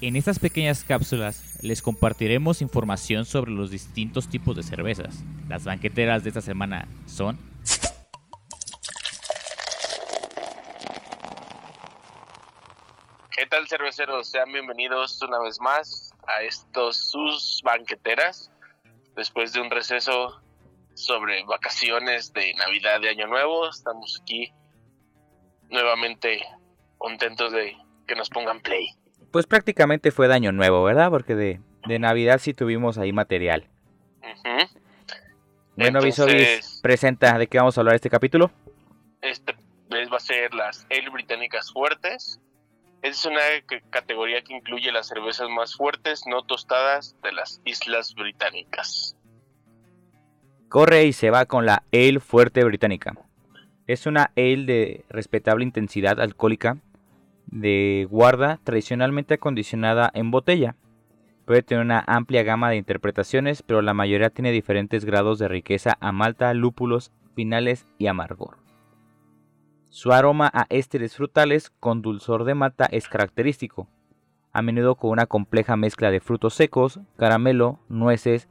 En 0.00 0.14
estas 0.14 0.38
pequeñas 0.38 0.84
cápsulas 0.84 1.58
les 1.60 1.82
compartiremos 1.82 2.62
información 2.62 3.24
sobre 3.24 3.50
los 3.50 3.72
distintos 3.72 4.28
tipos 4.28 4.54
de 4.54 4.62
cervezas. 4.62 5.24
Las 5.48 5.64
banqueteras 5.64 6.22
de 6.22 6.30
esta 6.30 6.40
semana 6.40 6.86
son... 7.06 7.36
¿Qué 13.32 13.46
tal 13.46 13.66
cerveceros? 13.66 14.28
Sean 14.30 14.52
bienvenidos 14.52 15.20
una 15.20 15.40
vez 15.40 15.60
más 15.60 16.12
a 16.28 16.42
estos 16.42 17.10
sus 17.10 17.60
banqueteras. 17.64 18.52
Después 19.16 19.52
de 19.52 19.60
un 19.60 19.70
receso 19.70 20.40
sobre 20.94 21.42
vacaciones 21.42 22.32
de 22.32 22.54
Navidad 22.54 23.00
de 23.00 23.08
Año 23.08 23.26
Nuevo, 23.26 23.68
estamos 23.68 24.20
aquí 24.22 24.52
nuevamente 25.70 26.40
contentos 26.98 27.50
de 27.50 27.76
que 28.06 28.14
nos 28.14 28.30
pongan 28.30 28.60
play 28.60 28.96
pues 29.30 29.46
prácticamente 29.46 30.10
fue 30.10 30.28
de 30.28 30.34
año 30.34 30.52
nuevo, 30.52 30.82
¿verdad? 30.84 31.10
Porque 31.10 31.34
de, 31.34 31.60
Navidad 31.98 32.38
sí 32.38 32.54
tuvimos 32.54 32.98
ahí 32.98 33.12
material. 33.12 33.66
Bueno, 35.76 36.00
Entonces, 36.00 36.80
presenta 36.82 37.38
de 37.38 37.46
qué 37.46 37.58
vamos 37.58 37.78
a 37.78 37.80
hablar 37.80 37.94
este 37.94 38.10
capítulo. 38.10 38.50
Este 39.22 39.54
va 40.12 40.16
a 40.16 40.20
ser 40.20 40.52
las 40.54 40.86
ale 40.90 41.08
británicas 41.10 41.72
fuertes. 41.72 42.40
Es 43.02 43.24
una 43.24 43.40
categoría 43.90 44.42
que 44.42 44.54
incluye 44.54 44.90
las 44.90 45.06
cervezas 45.06 45.48
más 45.48 45.76
fuertes, 45.76 46.22
no 46.26 46.42
tostadas, 46.42 47.16
de 47.22 47.32
las 47.32 47.60
islas 47.64 48.14
británicas. 48.14 49.16
Corre 50.68 51.04
y 51.04 51.12
se 51.12 51.30
va 51.30 51.46
con 51.46 51.64
la 51.64 51.84
ale 51.92 52.20
fuerte 52.20 52.64
británica. 52.64 53.14
Es 53.86 54.06
una 54.06 54.32
ale 54.36 54.64
de 54.64 55.04
respetable 55.08 55.64
intensidad 55.64 56.20
alcohólica 56.20 56.76
de 57.50 58.06
guarda 58.10 58.60
tradicionalmente 58.64 59.34
acondicionada 59.34 60.10
en 60.14 60.30
botella. 60.30 60.76
Puede 61.44 61.62
tener 61.62 61.84
una 61.84 62.04
amplia 62.06 62.42
gama 62.42 62.70
de 62.70 62.76
interpretaciones, 62.76 63.62
pero 63.62 63.80
la 63.80 63.94
mayoría 63.94 64.30
tiene 64.30 64.52
diferentes 64.52 65.04
grados 65.04 65.38
de 65.38 65.48
riqueza 65.48 65.96
a 66.00 66.12
malta, 66.12 66.52
lúpulos, 66.52 67.12
finales 67.34 67.86
y 67.96 68.06
amargor. 68.06 68.58
Su 69.88 70.12
aroma 70.12 70.50
a 70.52 70.66
ésteres 70.68 71.16
frutales 71.16 71.70
con 71.70 72.02
dulzor 72.02 72.44
de 72.44 72.54
malta 72.54 72.86
es 72.90 73.08
característico, 73.08 73.88
a 74.52 74.60
menudo 74.60 74.96
con 74.96 75.10
una 75.10 75.26
compleja 75.26 75.76
mezcla 75.76 76.10
de 76.10 76.20
frutos 76.20 76.54
secos, 76.54 77.00
caramelo, 77.16 77.80
nueces, 77.88 78.48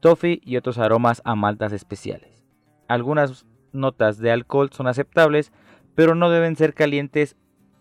toffee 0.00 0.40
y 0.44 0.58
otros 0.58 0.78
aromas 0.78 1.22
a 1.24 1.34
maltas 1.34 1.72
especiales. 1.72 2.44
Algunas 2.88 3.46
notas 3.72 4.18
de 4.18 4.30
alcohol 4.30 4.70
son 4.72 4.86
aceptables, 4.86 5.52
pero 5.94 6.14
no 6.14 6.28
deben 6.28 6.56
ser 6.56 6.74
calientes 6.74 7.36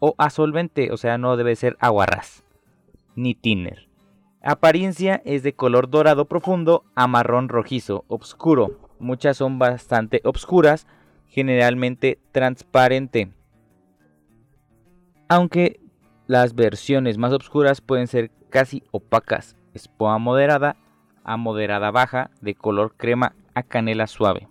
o 0.06 0.16
a 0.18 0.30
solvente, 0.30 0.92
o 0.92 0.98
sea, 0.98 1.18
no 1.18 1.38
debe 1.38 1.56
ser 1.56 1.78
aguarrás 1.80 2.44
ni 3.16 3.36
thinner. 3.36 3.88
Apariencia 4.42 5.22
es 5.24 5.44
de 5.44 5.54
color 5.54 5.90
dorado 5.90 6.26
profundo 6.26 6.84
a 6.94 7.08
marrón 7.08 7.48
rojizo, 7.48 8.04
oscuro. 8.10 8.90
Muchas 9.00 9.38
son 9.38 9.60
bastante 9.60 10.20
obscuras, 10.26 10.88
generalmente 11.30 12.20
transparente. 12.34 13.32
Aunque 15.30 15.80
las 16.28 16.54
versiones 16.54 17.18
más 17.18 17.32
oscuras 17.32 17.80
pueden 17.80 18.08
ser 18.08 18.30
casi 18.50 18.84
opacas, 18.92 19.56
espoa 19.74 20.18
moderada 20.18 20.76
a 21.24 21.38
moderada 21.38 21.92
baja, 21.92 22.30
de 22.42 22.56
color 22.56 22.98
crema 22.98 23.38
a 23.54 23.64
canela 23.64 24.08
suave. 24.08 24.50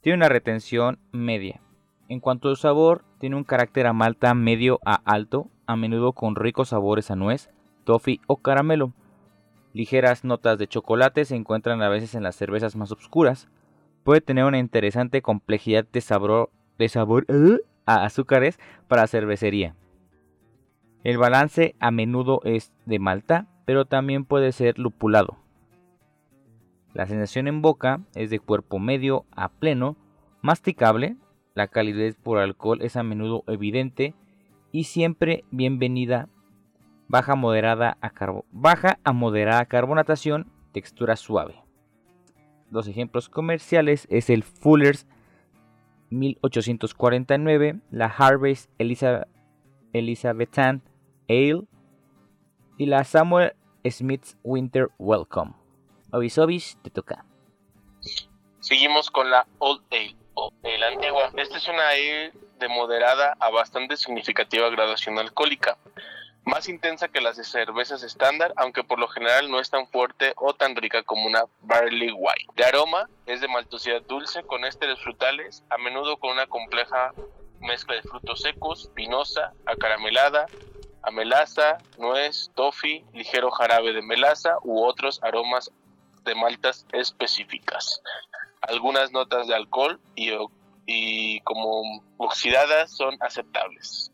Tiene 0.00 0.16
una 0.16 0.30
retención 0.30 0.98
media. 1.12 1.60
En 2.10 2.18
cuanto 2.18 2.50
a 2.50 2.56
sabor, 2.56 3.04
tiene 3.20 3.36
un 3.36 3.44
carácter 3.44 3.86
a 3.86 3.92
malta 3.92 4.34
medio 4.34 4.80
a 4.84 4.96
alto, 5.04 5.46
a 5.66 5.76
menudo 5.76 6.12
con 6.12 6.34
ricos 6.34 6.70
sabores 6.70 7.08
a 7.12 7.14
nuez, 7.14 7.50
toffee 7.84 8.20
o 8.26 8.38
caramelo. 8.38 8.92
Ligeras 9.74 10.24
notas 10.24 10.58
de 10.58 10.66
chocolate 10.66 11.24
se 11.24 11.36
encuentran 11.36 11.80
a 11.82 11.88
veces 11.88 12.16
en 12.16 12.24
las 12.24 12.34
cervezas 12.34 12.74
más 12.74 12.90
oscuras. 12.90 13.48
Puede 14.02 14.20
tener 14.20 14.44
una 14.44 14.58
interesante 14.58 15.22
complejidad 15.22 15.86
de 15.86 16.00
sabor, 16.00 16.50
de 16.78 16.88
sabor 16.88 17.26
uh, 17.28 17.58
a 17.86 18.04
azúcares 18.04 18.58
para 18.88 19.06
cervecería. 19.06 19.76
El 21.04 21.16
balance 21.16 21.76
a 21.78 21.92
menudo 21.92 22.40
es 22.42 22.72
de 22.86 22.98
malta, 22.98 23.46
pero 23.66 23.84
también 23.84 24.24
puede 24.24 24.50
ser 24.50 24.80
lupulado. 24.80 25.36
La 26.92 27.06
sensación 27.06 27.46
en 27.46 27.62
boca 27.62 28.00
es 28.16 28.30
de 28.30 28.40
cuerpo 28.40 28.80
medio 28.80 29.26
a 29.30 29.48
pleno, 29.48 29.96
masticable, 30.42 31.16
la 31.54 31.68
calidez 31.68 32.16
por 32.16 32.38
alcohol 32.38 32.82
es 32.82 32.96
a 32.96 33.02
menudo 33.02 33.44
evidente 33.46 34.14
y 34.72 34.84
siempre 34.84 35.44
bienvenida. 35.50 36.28
Baja, 37.08 37.34
moderada 37.34 37.98
a 38.00 38.12
baja 38.52 38.98
a 39.02 39.12
moderada 39.12 39.64
carbonatación, 39.64 40.50
textura 40.72 41.16
suave. 41.16 41.56
Los 42.70 42.86
ejemplos 42.86 43.28
comerciales 43.28 44.06
es 44.10 44.30
el 44.30 44.44
Fuller's 44.44 45.08
1849, 46.10 47.80
la 47.90 48.06
Harvest 48.06 48.70
Elizabethan 49.92 50.82
Ale 51.28 51.64
y 52.78 52.86
la 52.86 53.02
Samuel 53.02 53.54
Smith's 53.84 54.38
Winter 54.44 54.88
Welcome. 54.98 55.54
Obis 56.12 56.38
obis, 56.38 56.78
te 56.82 56.90
toca. 56.90 57.24
Seguimos 58.60 59.10
con 59.10 59.30
la 59.30 59.46
Old 59.58 59.82
Ale 59.90 60.19
la 60.80 60.88
antigua. 60.88 61.30
Esta 61.36 61.58
es 61.58 61.68
una 61.68 61.88
ale 61.90 62.32
de 62.58 62.68
moderada 62.68 63.36
a 63.38 63.50
bastante 63.50 63.98
significativa 63.98 64.70
graduación 64.70 65.18
alcohólica, 65.18 65.76
más 66.44 66.70
intensa 66.70 67.08
que 67.08 67.20
las 67.20 67.36
cervezas 67.36 68.02
estándar, 68.02 68.54
aunque 68.56 68.82
por 68.82 68.98
lo 68.98 69.06
general 69.06 69.50
no 69.50 69.60
es 69.60 69.68
tan 69.68 69.86
fuerte 69.88 70.32
o 70.36 70.54
tan 70.54 70.74
rica 70.74 71.02
como 71.02 71.26
una 71.26 71.44
barley 71.60 72.10
white. 72.12 72.46
De 72.56 72.64
aroma 72.64 73.10
es 73.26 73.42
de 73.42 73.48
maltosidad 73.48 74.00
dulce 74.02 74.42
con 74.42 74.64
ésteres 74.64 74.98
frutales, 75.00 75.62
a 75.68 75.76
menudo 75.76 76.16
con 76.16 76.30
una 76.30 76.46
compleja 76.46 77.12
mezcla 77.60 77.96
de 77.96 78.02
frutos 78.02 78.40
secos, 78.40 78.90
pinosa, 78.94 79.52
acaramelada, 79.66 80.46
amelaza, 81.02 81.76
nuez, 81.98 82.50
toffee, 82.54 83.04
ligero 83.12 83.50
jarabe 83.50 83.92
de 83.92 84.00
melaza 84.00 84.56
u 84.62 84.82
otros 84.82 85.22
aromas 85.22 85.70
de 86.24 86.34
maltas 86.34 86.86
específicas 86.92 88.00
algunas 88.62 89.12
notas 89.12 89.46
de 89.46 89.54
alcohol 89.54 90.00
y, 90.14 90.30
y 90.92 91.40
como 91.42 92.02
oxidadas 92.16 92.90
son 92.90 93.16
aceptables. 93.20 94.10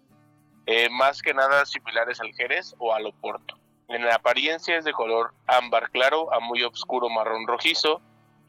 Eh, 0.66 0.91
más 0.91 1.22
que 1.22 1.32
nada 1.32 1.64
similares 1.64 2.20
al 2.20 2.34
jerez 2.34 2.75
o 2.78 2.92
al 2.92 3.06
oporto. 3.06 3.59
En 3.88 4.04
la 4.04 4.16
apariencia 4.16 4.76
es 4.76 4.84
de 4.84 4.92
color 4.92 5.32
ámbar 5.47 5.91
claro 5.91 6.31
a 6.34 6.41
muy 6.41 6.62
oscuro 6.64 7.09
marrón 7.09 7.47
rojizo. 7.47 8.03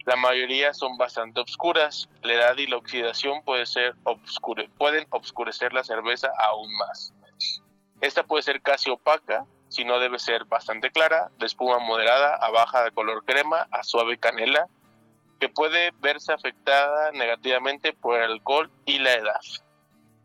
La 0.06 0.18
mayoría 0.18 0.74
son 0.74 0.98
bastante 0.98 1.40
oscuras. 1.40 2.10
La 2.22 2.34
edad 2.34 2.58
y 2.58 2.68
la 2.68 2.76
oxidación 2.76 3.44
pueden 3.46 5.08
obscurecer 5.12 5.72
la 5.72 5.86
cerveza 5.86 6.30
aún 6.38 6.70
más. 6.80 7.14
Esta 8.02 8.24
puede 8.24 8.44
ser 8.44 8.62
casi 8.62 8.90
opaca, 8.90 9.46
si 9.70 9.86
no 9.86 10.00
debe 10.00 10.20
ser 10.20 10.44
bastante 10.46 10.92
clara, 10.92 11.30
de 11.40 11.46
espuma 11.46 11.80
moderada 11.80 12.36
a 12.36 12.50
baja 12.50 12.84
de 12.84 12.92
color 12.92 13.24
crema 13.24 13.68
a 13.72 13.84
suave 13.84 14.18
canela 14.18 14.68
que 15.40 15.50
puede 15.50 15.92
verse 16.00 16.34
afectada 16.34 17.12
negativamente 17.12 17.94
por 17.94 18.18
el 18.22 18.32
alcohol 18.32 18.72
y 18.86 19.00
la 19.00 19.14
edad. 19.14 19.40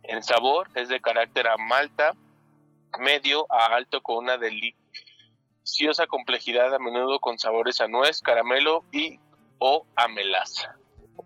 El 0.02 0.22
sabor 0.22 0.68
es 0.74 0.88
de 0.88 1.00
carácter 1.00 1.46
a 1.46 1.56
malta, 1.56 2.14
medio 2.98 3.46
a 3.50 3.66
alto 3.66 4.02
con 4.02 4.16
una 4.24 4.36
deliciosa 4.36 6.06
complejidad 6.06 6.74
a 6.74 6.78
menudo 6.78 7.20
con 7.20 7.38
sabores 7.38 7.80
a 7.80 7.88
nuez, 7.88 8.20
caramelo 8.20 8.84
y 8.90 9.20
o 9.58 9.86
a 9.96 10.08
melaza. 10.08 10.76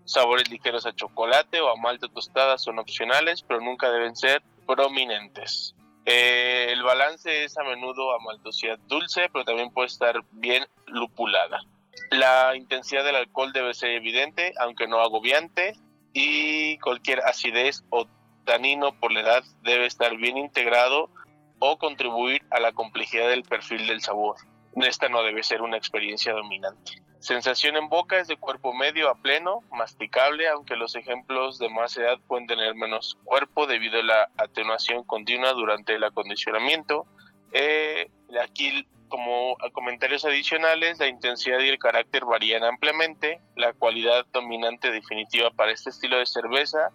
Sabores 0.04 0.50
ligeros 0.50 0.84
a 0.86 0.94
chocolate 0.94 1.60
o 1.60 1.70
a 1.70 1.76
malta 1.76 2.08
tostada 2.08 2.58
son 2.58 2.78
opcionales, 2.78 3.42
pero 3.42 3.60
nunca 3.60 3.90
deben 3.90 4.14
ser 4.14 4.42
prominentes. 4.66 5.74
Eh, 6.04 6.68
el 6.70 6.82
balance 6.82 7.44
es 7.44 7.56
a 7.58 7.64
menudo 7.64 8.14
a 8.14 8.20
maltosidad 8.20 8.78
dulce, 8.86 9.28
pero 9.32 9.44
también 9.44 9.72
puede 9.72 9.88
estar 9.88 10.22
bien 10.32 10.66
lupulada. 10.86 11.60
La 12.10 12.54
intensidad 12.56 13.04
del 13.04 13.16
alcohol 13.16 13.52
debe 13.52 13.74
ser 13.74 13.90
evidente, 13.90 14.52
aunque 14.58 14.86
no 14.86 15.00
agobiante, 15.00 15.76
y 16.12 16.78
cualquier 16.78 17.20
acidez 17.20 17.84
o 17.90 18.06
tanino 18.44 18.98
por 18.98 19.12
la 19.12 19.20
edad 19.20 19.44
debe 19.62 19.86
estar 19.86 20.16
bien 20.16 20.38
integrado 20.38 21.10
o 21.58 21.78
contribuir 21.78 22.42
a 22.50 22.60
la 22.60 22.72
complejidad 22.72 23.28
del 23.28 23.42
perfil 23.42 23.86
del 23.86 24.00
sabor. 24.00 24.36
Esta 24.76 25.08
no 25.08 25.22
debe 25.22 25.42
ser 25.42 25.62
una 25.62 25.76
experiencia 25.76 26.32
dominante. 26.32 27.02
Sensación 27.18 27.76
en 27.76 27.88
boca 27.88 28.18
es 28.18 28.28
de 28.28 28.36
cuerpo 28.36 28.72
medio 28.72 29.08
a 29.08 29.16
pleno, 29.16 29.62
masticable, 29.72 30.48
aunque 30.48 30.76
los 30.76 30.94
ejemplos 30.94 31.58
de 31.58 31.68
más 31.70 31.96
edad 31.96 32.18
pueden 32.28 32.46
tener 32.46 32.74
menos 32.74 33.18
cuerpo 33.24 33.66
debido 33.66 33.98
a 33.98 34.04
la 34.04 34.30
atenuación 34.36 35.02
continua 35.02 35.52
durante 35.52 35.94
el 35.94 36.04
acondicionamiento. 36.04 37.06
Eh, 37.52 38.10
aquí 38.40 38.86
como 39.08 39.56
comentarios 39.72 40.24
adicionales, 40.24 40.98
la 40.98 41.06
intensidad 41.06 41.60
y 41.60 41.68
el 41.68 41.78
carácter 41.78 42.24
varían 42.24 42.64
ampliamente. 42.64 43.40
La 43.56 43.72
cualidad 43.72 44.26
dominante 44.32 44.90
definitiva 44.90 45.50
para 45.50 45.72
este 45.72 45.90
estilo 45.90 46.18
de 46.18 46.26
cerveza 46.26 46.90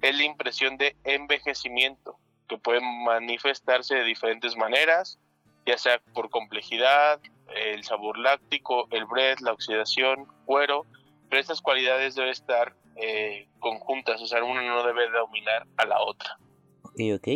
es 0.00 0.16
la 0.16 0.24
impresión 0.24 0.76
de 0.76 0.96
envejecimiento, 1.04 2.18
que 2.48 2.58
puede 2.58 2.80
manifestarse 2.80 3.94
de 3.94 4.04
diferentes 4.04 4.56
maneras. 4.56 5.18
ya 5.64 5.78
sea 5.78 6.00
por 6.12 6.28
complejidad, 6.28 7.20
el 7.54 7.84
sabor 7.84 8.18
láctico, 8.18 8.88
el 8.90 9.04
bread, 9.04 9.38
la 9.38 9.52
oxidación, 9.52 10.26
cuero, 10.44 10.86
pero 11.28 11.40
estas 11.40 11.60
cualidades 11.60 12.16
deben 12.16 12.30
estar 12.30 12.74
eh, 12.96 13.48
conjuntas, 13.60 14.20
o 14.20 14.26
sea, 14.26 14.42
una 14.42 14.62
no 14.62 14.84
debe 14.84 15.08
dominar 15.10 15.66
a 15.76 15.86
la 15.86 16.00
otra. 16.00 16.36
Ok, 16.82 17.00
ok. 17.14 17.28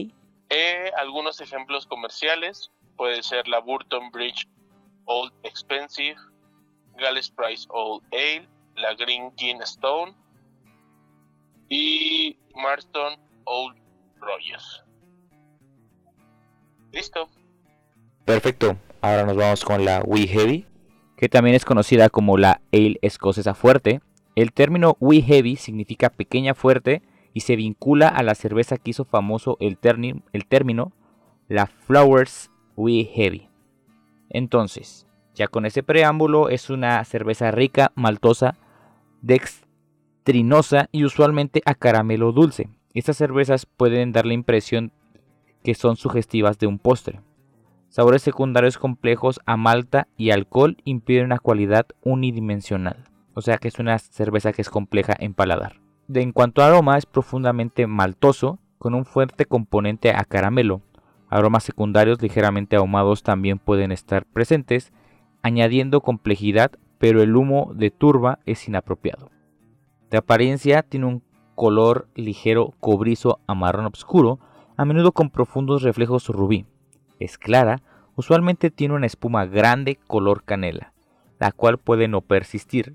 Eh, 0.49 0.93
algunos 0.96 1.40
ejemplos 1.40 1.87
comerciales 1.87 2.70
puede 2.96 3.22
ser 3.22 3.46
la 3.48 3.60
Burton 3.60 4.10
Bridge 4.10 4.48
Old 5.04 5.32
Expensive, 5.43 6.16
Gales 6.96 7.31
Price 7.31 7.66
Old 7.70 8.02
Ale, 8.12 8.48
la 8.75 8.94
Green 8.94 9.31
King 9.32 9.60
Stone 9.62 10.14
y 11.69 12.37
Marston 12.54 13.19
Old 13.44 13.76
Rogers. 14.20 14.82
Listo. 16.93 17.28
Perfecto. 18.25 18.76
Ahora 19.00 19.25
nos 19.25 19.37
vamos 19.37 19.64
con 19.64 19.84
la 19.84 20.02
Wee 20.04 20.26
Heavy, 20.26 20.66
que 21.16 21.28
también 21.28 21.54
es 21.54 21.64
conocida 21.64 22.08
como 22.08 22.38
la 22.38 22.60
Ale 22.72 22.98
escocesa 23.02 23.54
fuerte. 23.54 24.00
El 24.34 24.52
término 24.52 24.96
Wee 25.00 25.22
Heavy 25.22 25.56
significa 25.56 26.10
pequeña 26.10 26.54
fuerte 26.54 27.02
y 27.32 27.40
se 27.40 27.56
vincula 27.56 28.08
a 28.08 28.22
la 28.22 28.34
cerveza 28.34 28.78
que 28.78 28.90
hizo 28.90 29.04
famoso 29.04 29.56
el, 29.60 29.78
el 30.32 30.46
término 30.46 30.93
la 31.48 31.66
Flowers 31.66 32.50
Wee 32.76 33.05
Heavy. 33.05 33.49
Entonces, 34.31 35.06
ya 35.34 35.49
con 35.49 35.67
ese 35.67 35.82
preámbulo, 35.82 36.49
es 36.49 36.70
una 36.70 37.02
cerveza 37.05 37.50
rica, 37.50 37.93
maltosa, 37.94 38.56
dextrinosa 39.23 40.88
y 40.93 41.05
usualmente 41.05 41.62
a 41.64 41.75
caramelo 41.75 42.32
dulce. 42.32 42.69
Estas 42.94 43.17
cervezas 43.17 43.67
pueden 43.67 44.12
dar 44.12 44.25
la 44.26 44.34
impresión 44.34 44.93
que 45.62 45.75
son 45.75 45.96
sugestivas 45.96 46.58
de 46.58 46.67
un 46.67 46.78
postre. 46.78 47.20
Sabores 47.88 48.23
secundarios 48.23 48.79
complejos 48.79 49.40
a 49.46 49.56
malta 49.56 50.08
y 50.17 50.31
alcohol 50.31 50.76
impiden 50.84 51.26
una 51.26 51.38
cualidad 51.38 51.87
unidimensional. 52.02 53.05
O 53.34 53.43
sea 53.43 53.58
que 53.58 53.69
es 53.69 53.79
una 53.79 53.99
cerveza 53.99 54.52
que 54.52 54.62
es 54.62 54.70
compleja 54.70 55.14
en 55.19 55.34
paladar. 55.34 55.81
De 56.08 56.22
en 56.22 56.32
cuanto 56.32 56.62
a 56.62 56.67
aroma, 56.69 56.96
es 56.99 57.05
profundamente 57.05 57.87
maltoso, 57.87 58.58
con 58.79 58.94
un 58.94 59.05
fuerte 59.05 59.44
componente 59.44 60.11
a 60.11 60.25
caramelo. 60.25 60.82
Aromas 61.28 61.64
secundarios 61.64 62.23
ligeramente 62.23 62.76
ahumados 62.76 63.23
también 63.23 63.58
pueden 63.58 63.93
estar 63.93 64.25
presentes, 64.26 64.93
añadiendo 65.43 66.00
complejidad, 66.00 66.73
pero 66.99 67.23
el 67.23 67.37
humo 67.37 67.73
de 67.75 67.90
turba 67.90 68.38
es 68.46 68.67
inapropiado. 68.69 69.31
De 70.11 70.19
apariencia 70.19 70.82
tiene 70.82 71.06
un 71.06 71.23
color 71.55 72.08
ligero 72.14 72.75
cobrizo 72.81 73.40
a 73.46 73.55
marrón 73.55 73.87
oscuro, 73.87 74.38
a 74.76 74.84
menudo 74.84 75.12
con 75.12 75.31
profundos 75.31 75.82
reflejos 75.82 76.28
rubí. 76.28 76.67
Es 77.19 77.38
clara, 77.38 77.82
usualmente 78.14 78.70
tiene 78.70 78.94
una 78.94 79.06
espuma 79.06 79.46
grande 79.46 79.99
color 80.06 80.44
canela, 80.44 80.93
la 81.38 81.50
cual 81.50 81.79
puede 81.79 82.08
no 82.08 82.20
persistir. 82.20 82.94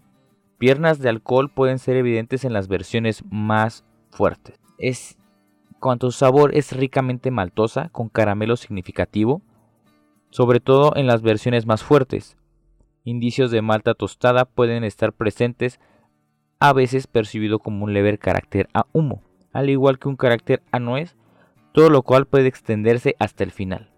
Piernas 0.58 1.00
de 1.00 1.10
alcohol 1.10 1.50
pueden 1.50 1.80
ser 1.80 1.98
evidentes 1.98 2.46
en 2.46 2.54
las 2.54 2.68
versiones 2.68 3.24
más 3.30 3.84
fuertes. 4.12 4.60
Es 4.78 5.18
cuanto 5.82 6.10
su 6.12 6.20
sabor 6.20 6.56
es 6.56 6.72
ricamente 6.72 7.32
maltosa 7.32 7.90
con 7.90 8.08
caramelo 8.08 8.56
significativo, 8.56 9.42
sobre 10.30 10.62
todo 10.62 10.96
en 10.96 11.08
las 11.08 11.22
versiones 11.22 11.66
más 11.66 11.84
fuertes. 11.84 12.38
Indicios 13.04 13.52
de 13.52 13.62
malta 13.62 13.96
tostada 13.96 14.46
pueden 14.46 14.86
estar 14.86 15.12
presentes, 15.12 15.82
a 16.60 16.72
veces 16.72 17.08
percibido 17.08 17.60
como 17.60 17.84
un 17.84 17.94
leve 17.94 18.18
carácter 18.18 18.70
a 18.74 18.86
humo, 18.94 19.24
al 19.52 19.70
igual 19.70 20.00
que 20.00 20.08
un 20.08 20.16
carácter 20.16 20.62
a 20.72 20.80
nuez, 20.80 21.18
todo 21.74 21.90
lo 21.90 22.04
cual 22.04 22.28
puede 22.28 22.48
extenderse 22.48 23.16
hasta 23.20 23.44
el 23.44 23.52
final. 23.52 23.92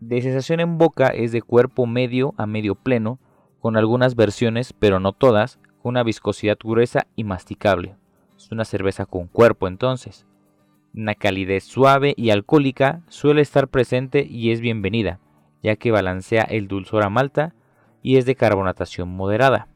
De 0.00 0.20
sensación 0.20 0.58
en 0.58 0.78
boca 0.78 1.06
es 1.06 1.30
de 1.30 1.40
cuerpo 1.40 1.86
medio 1.86 2.34
a 2.36 2.46
medio 2.46 2.74
pleno, 2.74 3.20
con 3.60 3.76
algunas 3.76 4.16
versiones, 4.16 4.72
pero 4.72 4.98
no 4.98 5.12
todas, 5.12 5.60
con 5.80 5.90
una 5.90 6.02
viscosidad 6.02 6.58
gruesa 6.62 7.06
y 7.14 7.22
masticable. 7.22 7.94
Es 8.36 8.50
una 8.50 8.64
cerveza 8.64 9.06
con 9.06 9.28
cuerpo 9.28 9.68
entonces. 9.68 10.26
Una 10.94 11.14
calidez 11.14 11.64
suave 11.64 12.12
y 12.18 12.30
alcohólica 12.30 13.00
suele 13.08 13.40
estar 13.40 13.68
presente 13.68 14.26
y 14.28 14.52
es 14.52 14.60
bienvenida, 14.60 15.20
ya 15.62 15.76
que 15.76 15.90
balancea 15.90 16.42
el 16.42 16.68
dulzor 16.68 17.02
a 17.02 17.08
malta 17.08 17.54
y 18.02 18.18
es 18.18 18.26
de 18.26 18.34
carbonatación 18.34 19.08
moderada. 19.08 19.68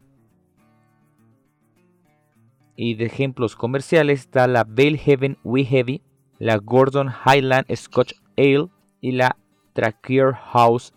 Y 2.77 2.97
de 2.97 3.07
ejemplos 3.07 3.57
comerciales 3.57 4.21
está 4.21 4.47
la 4.47 4.65
Bale 4.65 4.99
Heaven 4.99 5.39
We 5.43 5.65
Heavy, 5.65 6.03
la 6.39 6.59
Gordon 6.59 7.11
Highland 7.25 7.75
Scotch 7.75 8.13
Ale 8.37 8.69
y 9.01 9.13
la 9.13 9.39
Traqueer 9.73 10.35
House 10.35 10.93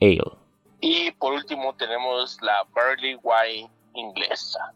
Ale. 0.00 0.42
Y 0.80 1.12
por 1.12 1.34
último 1.34 1.72
tenemos 1.76 2.36
la 2.42 2.66
Barley 2.74 3.16
Wine 3.22 3.70
inglesa. 3.94 4.74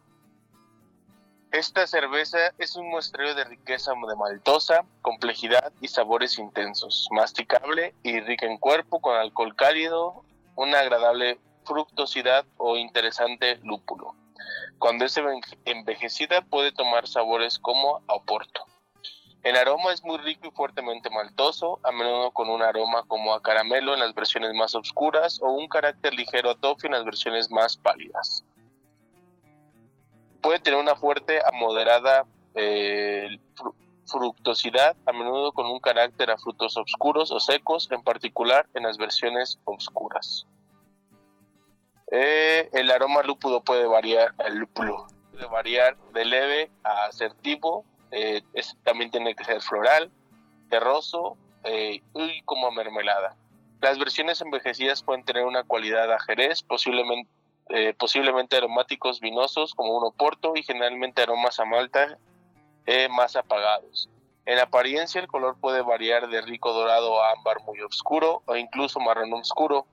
Esta 1.52 1.86
cerveza 1.86 2.38
es 2.58 2.76
un 2.76 2.88
muestreo 2.88 3.34
de 3.34 3.44
riqueza 3.44 3.92
de 3.92 4.16
maltosa, 4.16 4.84
complejidad 5.00 5.72
y 5.80 5.88
sabores 5.88 6.38
intensos, 6.38 7.08
masticable 7.10 7.94
y 8.02 8.20
rica 8.20 8.46
en 8.46 8.58
cuerpo 8.58 9.00
con 9.00 9.16
alcohol 9.16 9.54
cálido, 9.56 10.24
una 10.56 10.80
agradable 10.80 11.38
fructosidad 11.64 12.44
o 12.58 12.76
interesante 12.76 13.58
lúpulo. 13.62 14.14
Cuando 14.78 15.04
es 15.04 15.18
envejecida 15.64 16.42
puede 16.42 16.72
tomar 16.72 17.08
sabores 17.08 17.58
como 17.58 18.02
a 18.06 18.14
oporto. 18.14 18.64
El 19.42 19.56
aroma 19.56 19.92
es 19.92 20.02
muy 20.02 20.18
rico 20.18 20.48
y 20.48 20.50
fuertemente 20.50 21.08
maltoso, 21.08 21.78
a 21.84 21.92
menudo 21.92 22.32
con 22.32 22.50
un 22.50 22.62
aroma 22.62 23.04
como 23.06 23.32
a 23.32 23.40
caramelo 23.40 23.94
en 23.94 24.00
las 24.00 24.12
versiones 24.12 24.52
más 24.54 24.74
oscuras 24.74 25.40
o 25.40 25.52
un 25.52 25.68
carácter 25.68 26.12
ligero 26.14 26.50
a 26.50 26.56
toffee 26.56 26.88
en 26.88 26.94
las 26.94 27.04
versiones 27.04 27.50
más 27.50 27.76
pálidas. 27.76 28.44
Puede 30.40 30.60
tener 30.60 30.78
una 30.78 30.96
fuerte 30.96 31.40
a 31.40 31.50
moderada 31.52 32.24
eh, 32.54 33.38
fructosidad, 34.06 34.96
a 35.04 35.12
menudo 35.12 35.52
con 35.52 35.66
un 35.66 35.80
carácter 35.80 36.30
a 36.30 36.38
frutos 36.38 36.76
oscuros 36.76 37.30
o 37.30 37.40
secos, 37.40 37.88
en 37.90 38.02
particular 38.02 38.66
en 38.74 38.84
las 38.84 38.98
versiones 38.98 39.58
oscuras. 39.64 40.46
Eh, 42.10 42.68
el 42.72 42.90
aroma 42.90 43.22
lúpulo 43.22 43.62
puede 43.62 43.86
variar, 43.86 44.32
el 44.46 44.58
lúpulo 44.58 45.06
puede 45.32 45.46
variar 45.46 45.96
de 46.14 46.24
leve 46.24 46.70
a 46.84 47.06
asertivo, 47.06 47.84
eh, 48.12 48.42
también 48.84 49.10
tiene 49.10 49.34
que 49.34 49.44
ser 49.44 49.60
floral, 49.60 50.10
terroso 50.70 51.36
eh, 51.64 52.00
y 52.14 52.42
como 52.42 52.70
mermelada. 52.70 53.36
Las 53.80 53.98
versiones 53.98 54.40
envejecidas 54.40 55.02
pueden 55.02 55.24
tener 55.24 55.44
una 55.44 55.64
cualidad 55.64 56.10
a 56.12 56.18
posiblemente, 56.66 57.30
posiblemente 57.98 58.56
aromáticos 58.56 59.20
vinosos 59.20 59.74
como 59.74 59.96
un 59.96 60.04
oporto 60.04 60.52
y 60.54 60.62
generalmente 60.62 61.22
aromas 61.22 61.58
a 61.58 61.64
malta 61.64 62.18
más 63.10 63.34
apagados. 63.36 64.08
En 64.46 64.60
apariencia 64.60 65.20
el 65.20 65.26
color 65.26 65.58
puede 65.60 65.82
variar 65.82 66.28
de 66.28 66.40
rico 66.40 66.72
dorado 66.72 67.20
a 67.20 67.32
ámbar 67.32 67.60
muy 67.64 67.80
oscuro 67.80 68.42
o 68.46 68.54
incluso 68.54 69.00
marrón 69.00 69.32
oscuro. 69.34 69.86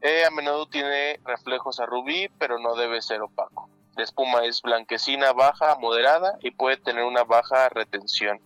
Eh, 0.00 0.24
a 0.24 0.30
menudo 0.30 0.66
tiene 0.66 1.20
reflejos 1.26 1.78
a 1.78 1.84
rubí, 1.84 2.30
pero 2.38 2.58
no 2.58 2.74
debe 2.74 3.02
ser 3.02 3.20
opaco. 3.20 3.68
La 3.96 4.04
espuma 4.04 4.46
es 4.46 4.62
blanquecina, 4.62 5.34
baja, 5.34 5.76
moderada 5.78 6.38
y 6.40 6.52
puede 6.52 6.78
tener 6.78 7.04
una 7.04 7.24
baja 7.24 7.68
retención. 7.68 8.40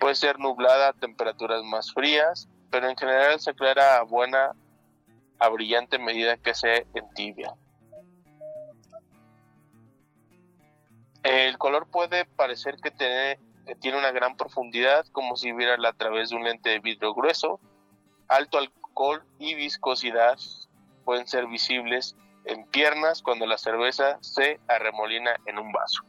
Puede 0.00 0.16
ser 0.16 0.40
nublada 0.40 0.88
a 0.88 0.92
temperaturas 0.92 1.62
más 1.62 1.92
frías, 1.92 2.48
pero 2.68 2.88
en 2.88 2.96
general 2.96 3.38
se 3.38 3.50
aclara 3.50 3.98
a 3.98 4.02
buena 4.02 4.56
a 5.42 5.48
brillante 5.48 5.98
medida 5.98 6.36
que 6.36 6.54
se 6.54 6.86
entibia. 6.94 7.52
El 11.24 11.58
color 11.58 11.88
puede 11.90 12.26
parecer 12.26 12.76
que 12.76 12.92
tiene, 12.92 13.40
una 13.96 14.12
gran 14.12 14.36
profundidad, 14.36 15.04
como 15.10 15.34
si 15.34 15.50
viera 15.50 15.76
a 15.84 15.92
través 15.94 16.30
de 16.30 16.36
un 16.36 16.44
lente 16.44 16.70
de 16.70 16.78
vidrio 16.78 17.12
grueso, 17.12 17.58
alto 18.28 18.56
alcohol 18.56 19.24
y 19.40 19.56
viscosidad 19.56 20.38
pueden 21.04 21.26
ser 21.26 21.48
visibles 21.48 22.14
en 22.44 22.64
piernas 22.68 23.20
cuando 23.20 23.44
la 23.44 23.58
cerveza 23.58 24.18
se 24.20 24.60
arremolina 24.68 25.34
en 25.46 25.58
un 25.58 25.72
vaso. 25.72 26.04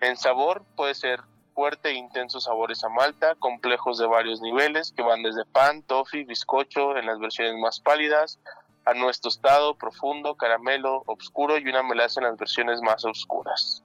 En 0.00 0.16
sabor 0.16 0.64
puede 0.76 0.94
ser 0.94 1.20
fuerte 1.54 1.90
e 1.90 1.94
intensos 1.94 2.44
sabores 2.44 2.82
a 2.84 2.88
malta, 2.88 3.34
complejos 3.36 3.98
de 3.98 4.06
varios 4.06 4.40
niveles 4.40 4.92
que 4.92 5.02
van 5.02 5.22
desde 5.22 5.44
pan, 5.44 5.82
toffee, 5.82 6.24
bizcocho 6.24 6.96
en 6.96 7.06
las 7.06 7.18
versiones 7.18 7.56
más 7.58 7.80
pálidas, 7.80 8.38
a 8.84 8.94
nuez 8.94 9.20
tostado, 9.20 9.74
profundo, 9.76 10.34
caramelo, 10.34 11.02
oscuro 11.06 11.58
y 11.58 11.68
una 11.68 11.82
melaza 11.82 12.20
en 12.20 12.26
las 12.26 12.36
versiones 12.36 12.80
más 12.82 13.04
oscuras. 13.04 13.82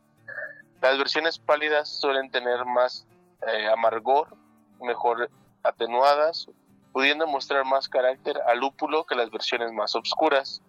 Las 0.81 0.97
versiones 0.97 1.39
pálidas 1.39 1.89
suelen 1.89 2.31
tener 2.31 2.65
más 2.65 3.07
eh, 3.47 3.67
amargor, 3.67 4.35
mejor 4.81 5.29
atenuadas, 5.63 6.47
pudiendo 6.93 7.27
mostrar 7.27 7.65
más 7.65 7.87
carácter 7.89 8.39
al 8.47 8.59
lúpulo 8.59 9.05
que 9.05 9.15
las 9.15 9.29
versiones 9.29 9.71
más 9.71 9.95
oscuras. 9.95 10.61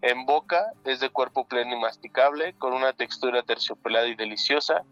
En 0.00 0.26
boca 0.26 0.72
es 0.84 1.00
de 1.00 1.10
cuerpo 1.10 1.46
pleno 1.46 1.76
y 1.76 1.80
masticable, 1.80 2.54
con 2.54 2.72
una 2.72 2.92
textura 2.92 3.42
terciopelada 3.42 4.08
y 4.08 4.14
deliciosa, 4.14 4.84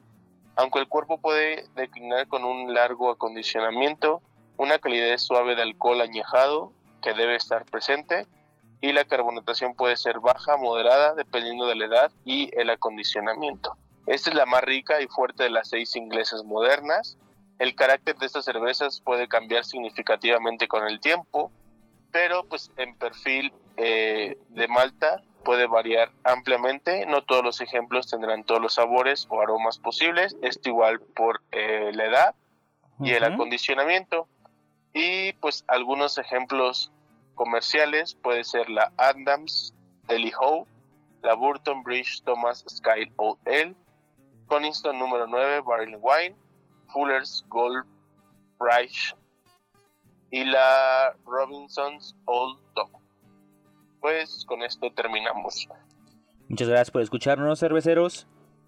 aunque 0.61 0.79
el 0.79 0.89
cuerpo 0.89 1.19
puede 1.19 1.65
declinar 1.75 2.29
con 2.29 2.45
un 2.45 2.75
largo 2.75 3.11
acondicionamiento, 3.11 4.21
una 4.59 4.79
calidez 4.79 5.23
suave 5.23 5.55
de 5.55 5.63
alcohol 5.63 6.03
añejado 6.03 6.71
que 7.01 7.15
debe 7.15 7.35
estar 7.37 7.65
presente 7.65 8.27
y 8.83 8.93
la 8.93 9.07
carbonatación 9.07 9.75
puede 9.75 9.97
ser 9.97 10.21
baja, 10.21 10.59
moderada, 10.59 11.15
dependiendo 11.15 11.67
de 11.67 11.77
la 11.77 11.87
edad 11.87 12.13
y 12.27 12.51
el 12.61 12.69
acondicionamiento. 12.69 13.79
Esta 14.07 14.29
es 14.29 14.37
la 14.37 14.45
más 14.45 14.63
rica 14.63 15.01
y 15.01 15.07
fuerte 15.07 15.45
de 15.45 15.51
las 15.51 15.71
seis 15.71 15.97
inglesas 15.97 16.45
modernas. 16.45 17.17
El 17.59 17.75
carácter 17.75 18.17
de 18.17 18.27
estas 18.27 18.45
cervezas 18.45 19.01
puede 19.01 19.29
cambiar 19.29 19.65
significativamente 19.65 20.69
con 20.69 20.87
el 20.87 21.01
tiempo, 21.01 21.51
pero 22.13 22.45
pues 22.45 22.71
en 22.77 22.95
perfil 22.99 23.51
eh, 23.79 24.37
de 24.51 24.69
Malta 24.69 25.23
puede 25.45 25.67
variar 25.67 26.11
ampliamente. 26.25 27.07
No 27.07 27.23
todos 27.23 27.45
los 27.45 27.61
ejemplos 27.61 28.09
tendrán 28.09 28.45
todos 28.45 28.61
los 28.61 28.75
sabores 28.75 29.27
o 29.31 29.41
aromas 29.41 29.79
posibles. 29.79 30.37
Esto 30.43 30.69
igual 30.69 31.01
por 31.01 31.41
eh, 31.53 31.91
la 31.95 32.07
edad 32.07 32.35
y 33.01 33.13
el 33.13 33.25
acondicionamiento. 33.25 34.29
Y 34.93 35.33
pues 35.35 35.65
algunos 35.69 36.19
ejemplos 36.19 36.91
comerciales 37.35 38.15
puede 38.15 38.45
ser 38.45 38.69
la 38.69 38.93
Adams 38.97 39.73
Deli 40.09 40.33
Howe, 40.39 40.67
la 41.23 41.35
Burton 41.35 41.83
Bridge 41.83 42.23
Thomas 42.25 42.65
Sky 42.69 43.11
Old 43.17 43.39
Ale, 43.47 43.75
Coniston 44.47 44.99
número 44.99 45.27
9 45.27 45.61
Barrel 45.61 45.99
Wine, 46.01 46.37
Fuller's 46.93 47.45
Gold 47.49 47.85
Rush 48.59 49.13
y 50.31 50.45
la 50.45 51.15
Robinson's 51.25 52.15
Old 52.27 52.59
Dog. 52.75 53.00
Pues 54.01 54.45
con 54.47 54.63
esto 54.63 54.93
terminamos. 54.93 55.69
Muchas 56.49 56.69
gracias 56.69 56.91
por 56.91 57.03
escucharnos, 57.03 57.61
cerveceros. 57.61 58.27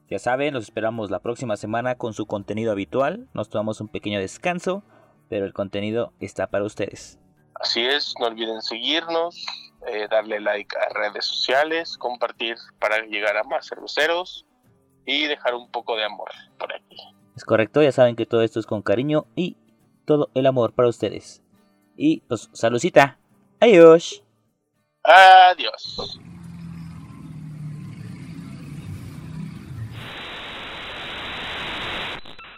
Ya 0.09 0.19
saben, 0.19 0.55
los 0.55 0.65
esperamos 0.65 1.11
la 1.11 1.21
próxima 1.21 1.57
semana 1.57 1.97
con 1.97 2.12
su 2.12 2.27
contenido 2.27 2.71
habitual. 2.71 3.29
Nos 3.33 3.49
tomamos 3.49 3.81
un 3.81 3.89
pequeño 3.89 4.21
descanso, 4.21 4.83
pero 5.29 5.47
el 5.47 5.53
contenido 5.53 6.12
está 6.21 6.49
para 6.49 6.65
ustedes. 6.65 7.19
Así 7.55 7.81
es, 7.81 8.15
no 8.21 8.27
olviden 8.27 8.61
seguirnos, 8.61 9.47
eh, 9.87 10.07
darle 10.11 10.41
like 10.41 10.77
a 10.77 10.93
redes 10.93 11.25
sociales, 11.25 11.97
compartir 11.97 12.57
para 12.79 13.01
llegar 13.07 13.37
a 13.37 13.45
más 13.45 13.69
cerveceros 13.69 14.47
y 15.07 15.27
dejar 15.27 15.55
un 15.55 15.71
poco 15.71 15.97
de 15.97 16.05
amor 16.05 16.31
por 16.59 16.73
aquí. 16.75 16.97
Es 17.37 17.45
correcto, 17.45 17.83
ya 17.83 17.93
saben 17.93 18.17
que 18.17 18.27
todo 18.27 18.43
esto 18.43 18.61
es 18.61 18.67
con 18.67 18.83
cariño 18.83 19.27
y 19.35 19.57
todo 20.05 20.31
el 20.35 20.47
amor 20.47 20.75
para 20.75 20.89
ustedes. 20.89 21.43
Y 21.97 22.21
pues, 22.23 22.51
saludcita. 22.53 23.19
Adiós. 23.61 24.25
Adiós. 25.04 26.18